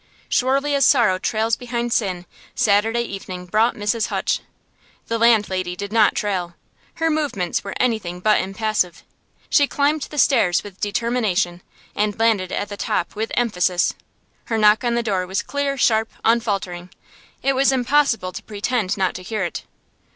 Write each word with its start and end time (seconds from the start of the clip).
Surely 0.29 0.73
as 0.73 0.83
sorrow 0.83 1.19
trails 1.19 1.55
behind 1.55 1.93
sin, 1.93 2.25
Saturday 2.55 3.03
evening 3.03 3.45
brought 3.45 3.75
Mrs. 3.75 4.07
Hutch. 4.07 4.39
The 5.09 5.19
landlady 5.19 5.75
did 5.75 5.93
not 5.93 6.15
trail. 6.15 6.55
Her 6.95 7.11
movements 7.11 7.63
were 7.63 7.75
anything 7.79 8.19
but 8.19 8.41
impassive. 8.41 9.03
She 9.51 9.67
climbed 9.67 10.01
the 10.01 10.17
stairs 10.17 10.63
with 10.63 10.81
determination 10.81 11.61
and 11.95 12.17
landed 12.19 12.51
at 12.51 12.69
the 12.69 12.77
top 12.77 13.13
with 13.15 13.29
emphasis. 13.35 13.93
Her 14.45 14.57
knock 14.57 14.83
on 14.83 14.95
the 14.95 15.03
door 15.03 15.27
was 15.27 15.43
clear 15.43 15.77
sharp, 15.77 16.09
unfaltering; 16.25 16.89
it 17.43 17.53
was 17.53 17.71
impossible 17.71 18.31
to 18.31 18.41
pretend 18.41 18.97
not 18.97 19.13
to 19.13 19.21
hear 19.21 19.43
it. 19.43 19.65